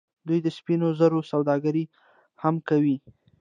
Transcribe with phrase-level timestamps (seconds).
[0.27, 1.85] دوی د سپینو زرو سوداګري
[2.41, 2.95] هم کوي.